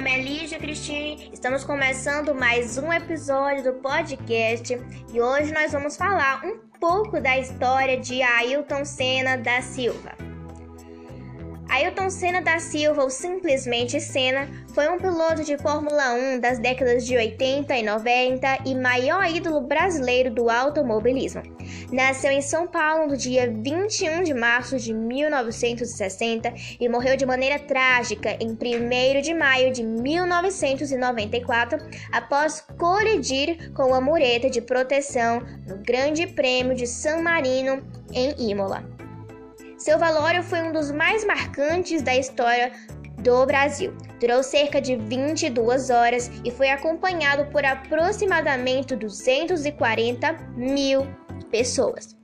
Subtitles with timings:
[0.00, 4.80] nome é Lígia Cristine, estamos começando mais um episódio do podcast
[5.12, 10.12] e hoje nós vamos falar um pouco da história de Ailton Senna da Silva.
[11.70, 17.06] Ailton Senna da Silva, ou simplesmente Senna, foi um piloto de Fórmula 1 das décadas
[17.06, 21.42] de 80 e 90 e maior ídolo brasileiro do automobilismo.
[21.92, 27.60] Nasceu em São Paulo no dia 21 de março de 1960 e morreu de maneira
[27.60, 31.78] trágica em 1 de maio de 1994
[32.10, 37.80] após colidir com uma mureta de proteção no Grande Prêmio de San Marino,
[38.12, 38.99] em Imola.
[39.80, 42.70] Seu velório foi um dos mais marcantes da história
[43.22, 43.96] do Brasil.
[44.20, 51.06] Durou cerca de 22 horas e foi acompanhado por aproximadamente 240 mil
[51.50, 52.14] pessoas.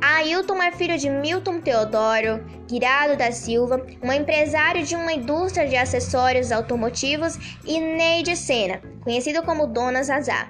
[0.00, 5.76] Ailton é filho de Milton Teodoro Guirado da Silva, um empresário de uma indústria de
[5.76, 10.48] acessórios automotivos, e Neide Sena, conhecido como Dona Zazá.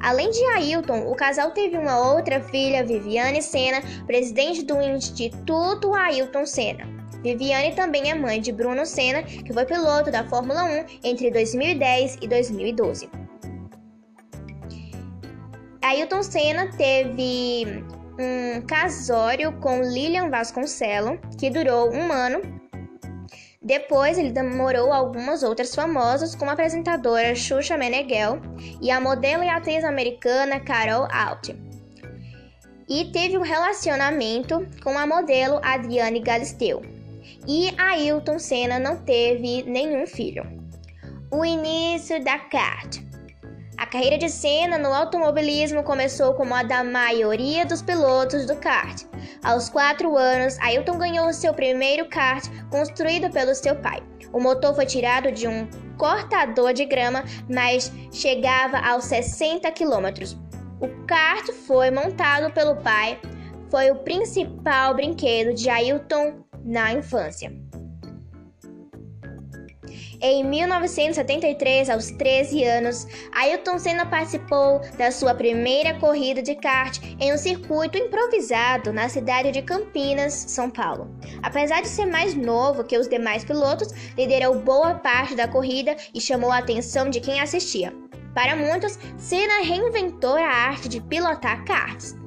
[0.00, 6.46] Além de Ailton, o casal teve uma outra filha, Viviane Senna, presidente do Instituto Ailton
[6.46, 6.86] Senna.
[7.22, 12.18] Viviane também é mãe de Bruno Senna, que foi piloto da Fórmula 1 entre 2010
[12.20, 13.08] e 2012.
[15.80, 17.84] Ailton Senna teve
[18.18, 22.40] um casório com Lilian Vasconcelo, que durou um ano
[23.64, 28.38] depois, ele namorou algumas outras famosas, como a apresentadora Xuxa Meneghel
[28.78, 31.48] e a modelo e atriz americana Carol Alt.
[32.86, 36.82] E teve um relacionamento com a modelo Adriane Galisteu.
[37.48, 40.44] E Ailton Senna não teve nenhum filho.
[41.30, 42.98] O início da kart.
[43.76, 49.02] A carreira de Senna no automobilismo começou como a da maioria dos pilotos do kart.
[49.42, 54.02] Aos 4 anos, Ailton ganhou seu primeiro kart construído pelo seu pai.
[54.32, 60.36] O motor foi tirado de um cortador de grama, mas chegava aos 60 km.
[60.80, 63.18] O kart foi montado pelo pai,
[63.70, 67.52] foi o principal brinquedo de Ailton na infância.
[70.20, 77.32] Em 1973, aos 13 anos, Ailton Senna participou da sua primeira corrida de kart em
[77.32, 81.14] um circuito improvisado na cidade de Campinas, São Paulo.
[81.42, 86.20] Apesar de ser mais novo que os demais pilotos, liderou boa parte da corrida e
[86.20, 87.94] chamou a atenção de quem assistia.
[88.34, 92.23] Para muitos, Senna reinventou a arte de pilotar karts